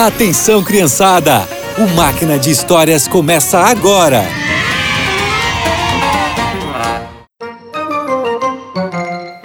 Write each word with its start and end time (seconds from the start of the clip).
Atenção, 0.00 0.62
criançada! 0.62 1.40
O 1.76 1.96
Máquina 1.96 2.38
de 2.38 2.52
Histórias 2.52 3.08
começa 3.08 3.58
agora! 3.58 4.22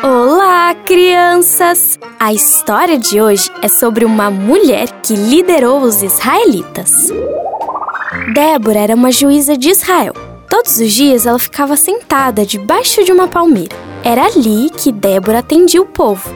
Olá, 0.04 0.76
crianças! 0.86 1.98
A 2.20 2.32
história 2.32 3.00
de 3.00 3.20
hoje 3.20 3.50
é 3.64 3.68
sobre 3.68 4.06
uma 4.06 4.30
mulher 4.30 4.90
que 5.02 5.16
liderou 5.16 5.82
os 5.82 6.04
israelitas. 6.04 7.08
Débora 8.36 8.78
era 8.78 8.94
uma 8.94 9.12
juíza 9.12 9.58
de 9.58 9.72
Israel. 9.72 10.14
Todos 10.48 10.78
os 10.78 10.94
dias 10.94 11.26
ela 11.26 11.40
ficava 11.40 11.76
sentada 11.76 12.46
debaixo 12.46 13.04
de 13.04 13.12
uma 13.12 13.28
palmeira. 13.28 13.76
Era 14.04 14.28
ali 14.28 14.70
que 14.70 14.92
Débora 14.92 15.40
atendia 15.40 15.82
o 15.82 15.88
povo. 15.88 16.30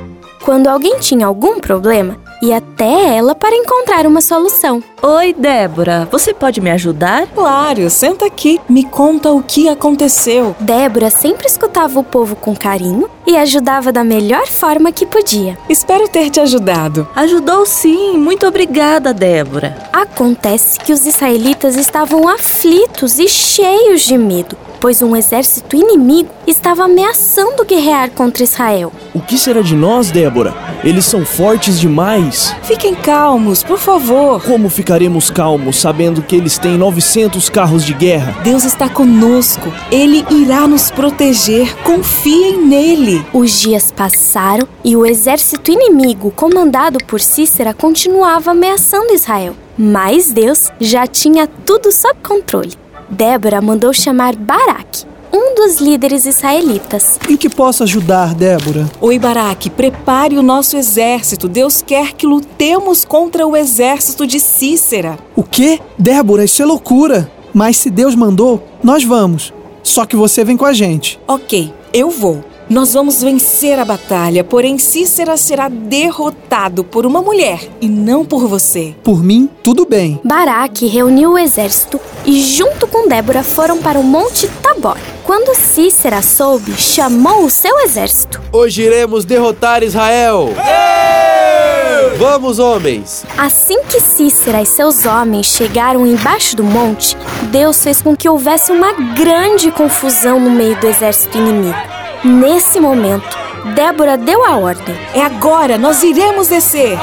Quando 0.44 0.66
alguém 0.66 0.98
tinha 0.98 1.28
algum 1.28 1.60
problema, 1.60 2.18
e 2.42 2.54
até 2.54 3.16
ela 3.16 3.34
para 3.34 3.56
encontrar 3.56 4.06
uma 4.06 4.22
solução. 4.22 4.84
Oi, 5.02 5.34
Débora, 5.34 6.08
você 6.12 6.34
pode 6.34 6.60
me 6.60 6.72
ajudar? 6.72 7.28
Claro, 7.28 7.90
senta 7.90 8.26
aqui. 8.26 8.60
Me 8.68 8.84
conta 8.84 9.32
o 9.32 9.44
que 9.44 9.70
aconteceu. 9.70 10.56
Débora 10.60 11.10
sempre 11.10 11.48
escutava 11.48 12.00
o 12.00 12.04
povo 12.04 12.36
com 12.36 12.56
carinho 12.56 13.10
e 13.26 13.38
ajudava 13.38 13.92
da 13.92 14.04
melhor 14.04 14.48
forma 14.48 14.92
que 14.92 15.06
podia. 15.06 15.58
Espero 15.70 16.08
ter 16.08 16.30
te 16.30 16.40
ajudado. 16.40 17.08
Ajudou 17.16 17.66
sim, 17.66 18.18
muito 18.18 18.46
obrigada, 18.48 19.14
Débora. 19.14 19.78
Acontece 19.94 20.80
que 20.80 20.94
os 20.94 21.06
israelitas 21.06 21.76
estavam 21.76 22.28
aflitos 22.28 23.20
e 23.20 23.28
cheios 23.28 24.02
de 24.02 24.18
medo 24.18 24.58
pois 24.80 25.02
um 25.02 25.16
exército 25.16 25.76
inimigo 25.76 26.30
estava 26.46 26.86
ameaçando 26.86 27.66
guerrear 27.66 28.12
contra 28.12 28.44
Israel. 28.44 28.92
O 29.14 29.20
que 29.20 29.38
será 29.38 29.62
de 29.62 29.76
nós, 29.76 30.12
Débora? 30.12 30.54
Eles 30.84 31.06
são 31.06 31.26
fortes 31.26 31.80
demais. 31.80 32.56
Fiquem 32.64 32.96
calmos, 32.96 33.64
por 33.64 33.78
favor. 33.78 34.42
Como 34.44 34.70
ficaremos 34.70 35.30
calmos 35.30 35.78
sabendo 35.78 36.22
que 36.22 36.36
eles 36.36 36.58
têm 36.58 36.78
900 36.78 37.50
carros 37.50 37.84
de 37.84 37.94
guerra? 37.94 38.36
Deus 38.44 38.64
está 38.64 38.88
conosco. 38.88 39.72
Ele 39.92 40.26
irá 40.30 40.68
nos 40.68 40.92
proteger. 40.92 41.76
Confiem 41.84 42.58
nele. 42.58 43.26
Os 43.34 43.60
dias 43.60 43.92
passaram 43.92 44.68
e 44.84 44.96
o 44.96 45.06
exército 45.06 45.72
inimigo, 45.72 46.32
comandado 46.32 47.00
por 47.06 47.20
Cícera, 47.20 47.74
continuava 47.74 48.52
ameaçando 48.52 49.14
Israel. 49.14 49.56
Mas 49.78 50.32
Deus 50.32 50.72
já 50.80 51.06
tinha 51.06 51.48
tudo 51.48 51.92
sob 51.92 52.16
controle. 52.24 52.87
Débora 53.10 53.62
mandou 53.62 53.94
chamar 53.94 54.36
Baraque, 54.36 55.06
um 55.32 55.56
dos 55.56 55.80
líderes 55.80 56.26
israelitas. 56.26 57.18
Em 57.30 57.38
que 57.38 57.50
posso 57.50 57.84
ajudar, 57.84 58.36
Débora? 58.36 58.90
Oi, 59.00 59.18
Baraque, 59.18 59.70
prepare 59.70 60.38
o 60.38 60.44
nosso 60.44 60.76
exército. 60.76 61.48
Deus 61.48 61.82
quer 61.82 62.14
que 62.14 62.26
lutemos 62.26 63.06
contra 63.06 63.48
o 63.48 63.56
exército 63.56 64.28
de 64.28 64.40
Cícera. 64.40 65.18
O 65.36 65.44
quê? 65.44 65.80
Débora, 65.98 66.44
isso 66.44 66.62
é 66.62 66.66
loucura. 66.66 67.32
Mas 67.54 67.78
se 67.78 67.90
Deus 67.90 68.14
mandou, 68.14 68.62
nós 68.84 69.04
vamos. 69.04 69.54
Só 69.82 70.06
que 70.06 70.16
você 70.16 70.44
vem 70.44 70.58
com 70.58 70.66
a 70.66 70.74
gente. 70.74 71.18
Ok, 71.28 71.74
eu 71.94 72.10
vou. 72.10 72.44
Nós 72.70 72.94
vamos 72.94 73.22
vencer 73.22 73.80
a 73.80 73.86
batalha, 73.86 74.44
porém 74.44 74.78
Cícera 74.78 75.38
será 75.38 75.70
derrotado 75.70 76.84
por 76.84 77.06
uma 77.06 77.22
mulher 77.22 77.62
e 77.80 77.88
não 77.88 78.26
por 78.26 78.46
você. 78.46 78.94
Por 79.06 79.24
mim, 79.24 79.50
tudo 79.64 79.86
bem. 79.86 80.20
Baraque 80.22 80.86
reuniu 80.86 81.32
o 81.32 81.38
exército 81.38 81.98
e, 82.28 82.42
junto 82.42 82.86
com 82.86 83.08
Débora, 83.08 83.42
foram 83.42 83.78
para 83.78 83.98
o 83.98 84.04
Monte 84.04 84.50
Tabor. 84.62 84.98
Quando 85.24 85.56
Cícera 85.56 86.22
soube, 86.22 86.74
chamou 86.76 87.46
o 87.46 87.50
seu 87.50 87.80
exército. 87.80 88.42
Hoje 88.52 88.84
iremos 88.84 89.24
derrotar 89.24 89.82
Israel! 89.82 90.50
Ei! 90.58 92.18
Vamos, 92.18 92.60
homens! 92.60 93.26
Assim 93.38 93.82
que 93.84 94.02
Cícera 94.02 94.62
e 94.62 94.66
seus 94.66 95.06
homens 95.06 95.48
chegaram 95.48 96.06
embaixo 96.06 96.56
do 96.56 96.64
monte, 96.64 97.16
Deus 97.44 97.82
fez 97.82 98.02
com 98.02 98.16
que 98.16 98.28
houvesse 98.28 98.72
uma 98.72 98.92
grande 99.16 99.72
confusão 99.72 100.40
no 100.40 100.50
meio 100.50 100.78
do 100.80 100.88
exército 100.88 101.38
inimigo. 101.38 101.78
Nesse 102.24 102.80
momento, 102.80 103.38
Débora 103.76 104.18
deu 104.18 104.44
a 104.44 104.58
ordem. 104.58 104.96
É 105.14 105.22
agora, 105.22 105.78
nós 105.78 106.04
iremos 106.04 106.48
descer. 106.48 106.98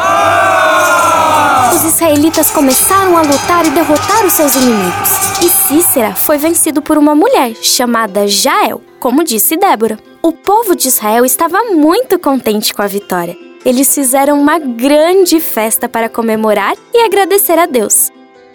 Os 1.75 1.85
israelitas 1.85 2.51
começaram 2.51 3.17
a 3.17 3.23
lutar 3.23 3.67
e 3.67 3.71
derrotar 3.71 4.25
os 4.25 4.33
seus 4.33 4.55
inimigos. 4.57 5.24
E 5.43 5.49
Cícera 5.49 6.15
foi 6.15 6.39
vencido 6.39 6.81
por 6.81 6.97
uma 6.97 7.15
mulher 7.15 7.55
chamada 7.57 8.27
Jael, 8.27 8.81
como 8.99 9.25
disse 9.25 9.57
Débora. 9.57 9.99
O 10.23 10.33
povo 10.33 10.75
de 10.75 10.89
Israel 10.89 11.25
estava 11.25 11.65
muito 11.65 12.19
contente 12.19 12.73
com 12.73 12.83
a 12.83 12.87
vitória. 12.87 13.37
Eles 13.65 13.95
fizeram 13.95 14.41
uma 14.41 14.59
grande 14.59 15.41
festa 15.41 15.89
para 15.89 16.09
comemorar 16.09 16.75
e 16.93 17.05
agradecer 17.05 17.59
a 17.59 17.67
Deus. 17.67 18.11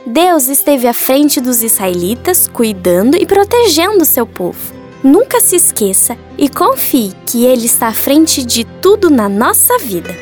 Deus 0.06 0.48
esteve 0.48 0.88
à 0.88 0.94
frente 0.94 1.42
dos 1.42 1.62
israelitas, 1.62 2.48
cuidando 2.48 3.18
e 3.18 3.26
protegendo 3.26 4.06
seu 4.06 4.26
povo. 4.26 4.74
Nunca 5.04 5.40
se 5.40 5.56
esqueça 5.56 6.18
e 6.38 6.50
confie 6.50 7.14
que 7.26 7.46
Ele 7.46 7.66
está 7.66 7.88
à 7.88 7.94
frente 7.94 8.44
de 8.44 8.66
tudo 8.82 9.10
na 9.10 9.30
nossa 9.30 9.78
vida. 9.78 10.16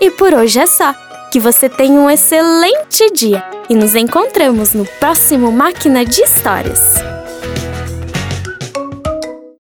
E 0.00 0.10
por 0.10 0.34
hoje 0.34 0.60
é 0.60 0.66
só. 0.66 0.94
Que 1.30 1.40
você 1.40 1.68
tenha 1.68 1.98
um 1.98 2.10
excelente 2.10 3.10
dia 3.14 3.42
e 3.72 3.74
nos 3.74 3.94
encontramos 3.94 4.74
no 4.74 4.84
próximo 4.84 5.50
Máquina 5.50 6.04
de 6.04 6.20
Histórias. 6.20 7.11